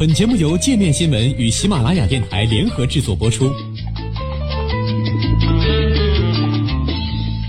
[0.00, 3.52] 本节目由界面新闻与喜马拉雅电台联合制作播出。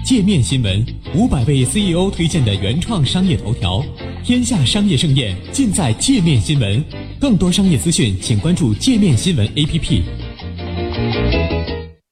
[0.03, 0.85] 界面新闻
[1.15, 3.81] 五百位 CEO 推荐的原创商业头条，
[4.21, 6.83] 天下商业盛宴尽在界面新闻。
[7.21, 10.03] 更多商业资讯，请关注界面新闻 APP。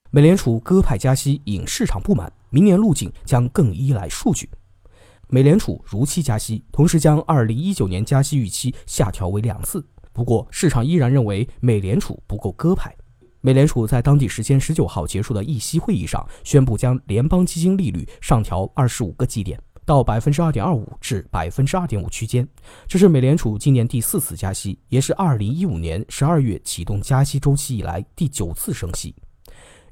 [0.10, 4.50] 美联储鸽派加息引市场不满，明年路径将更依赖数据。
[5.28, 9.86] 美联储如期加息，同时将2019年加息预期下调为两次。
[10.20, 12.94] 不过，市场依然认为美联储不够鸽派。
[13.40, 22.46] 美联储在当地时间十九号结束的议息会议上宣布，将联邦基金利率上调二十五个基点，到百分之二点二五至百分之二点五区间。
[22.86, 29.16] 这是美联储今年第四次加息，也是二零一五年十二月启动加息周期以来第九次升息。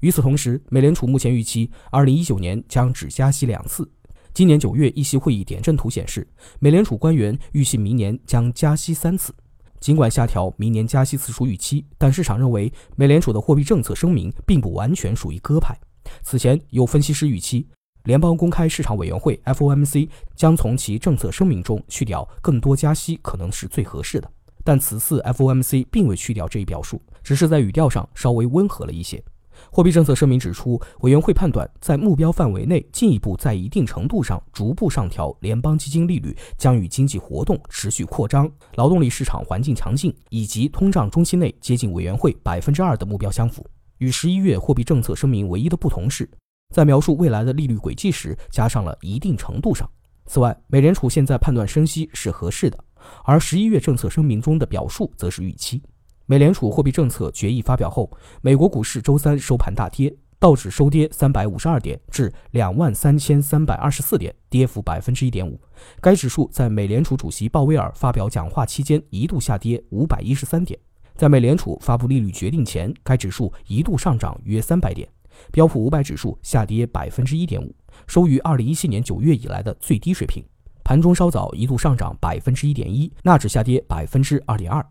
[0.01, 3.89] 与此同时，美联储目前预期二零一九年将只加息两次。
[4.33, 6.27] 今年九月议息会议点阵图显示，
[6.59, 9.33] 美联储官员预计明年将加息三次。
[9.79, 15.77] 尽管下调明年加息次数预期，但市场认为美联储的货币政策声明并不完全属于鸽派。
[16.23, 17.67] 此前有分析师预期，
[18.03, 24.31] 联邦公开市场委员会 （FOMC） 将从其政策声明中去掉“更多加息”可能是最合适的，
[24.63, 29.23] 但此次 FOMC 并未去掉这一表述，只是在语调上稍微温和了一些。
[29.71, 43.65] 货币政策声明指出，委员会判断在目标范围内进一步在一定程度上逐步上调联邦基金利率，将与经济活动持续扩张、劳动力市场环境强劲以及通胀中期内接近委员会百分之二的目标相符。
[43.97, 46.29] 与十一月货币政策声明唯一的不同是，
[46.73, 49.89] 在描述未来的利率轨迹时加上了一定程度上。
[50.25, 52.77] 此外，美联储现在判断升息是合适的，
[53.23, 55.81] 而十一月政策声明中的表述则是预期。
[56.29, 58.11] 美联储货币政策决议发表后，
[58.41, 65.57] 美国股市周三收盘大跌，道指收跌三百五十二点，至两万三千三百二十四点，跌幅百分之一点五。
[66.01, 70.77] 该指数在美联储主席鲍威尔发表讲话期间一度下跌五百一十三点，
[71.15, 75.07] 在美联储发布利率决定前，该指数一度上涨约三百点。
[75.53, 77.73] 标普五百指数下跌百分之一点五，
[78.05, 80.43] 收于二零一七年九月以来的最低水平。
[80.83, 84.85] 盘中稍早一度上涨百分之一点一，纳指下跌百分之二点二。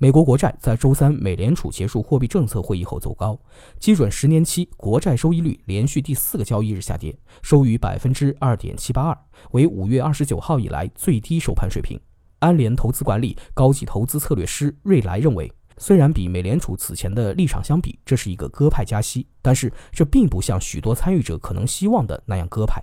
[0.00, 3.36] 美国国债在周三美联储结束货币政策会议后走高，
[3.80, 9.18] 基准十年期国债收益率连续第四个交易日下跌，收于百分之二点七八二，
[9.50, 11.98] 为五月二十九号以来最低收盘水平。
[12.38, 22.80] 安联投资管理高级投资策略师瑞莱认为，虽然比美联储此前的立场相比，这是一个鸽派加息，但是这并不像许多参与者可能希望的那样鸽派。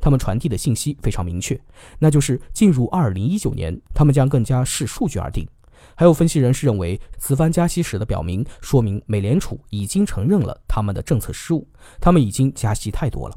[0.00, 1.60] 他们传递的信息非常明确，
[2.00, 5.46] 那就是进入二零一九年，他们将更加视数据而定。
[5.94, 11.68] 还有分析人士认为，此番加息使得表明，说明美联储已经承认了他们的政策失误，
[12.00, 13.36] 他们已经加息太多了。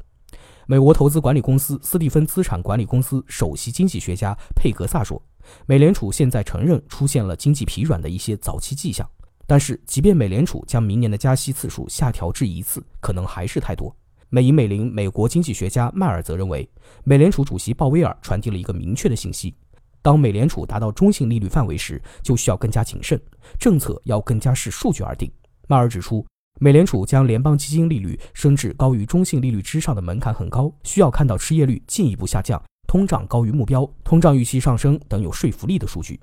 [0.66, 5.22] 美国投资管理公司斯蒂芬资产管理公司首席经济学家佩格萨说，
[5.66, 9.06] 美联储现在承认出现了经济疲软的一些早期迹象，
[9.46, 13.94] 但是即便美联储将明年的加息次数下调至一次，可能还是太多。
[14.30, 16.66] 美银美林美国经济学家迈尔则认为，
[17.04, 19.54] 美联储主席鲍威尔传递了一个明确的信息。
[20.04, 23.18] 当美联储达到中性利率范围时，就需要更加谨慎，
[23.58, 25.32] 政策要更加视数据而定。
[25.66, 26.22] 迈尔指出，
[26.60, 36.20] 美联储将联邦基金利率升至高于中性利率之上的门槛很高，需要看到失业率进一步下降、通胀高于目标、通胀预期上升等有说服力的数据。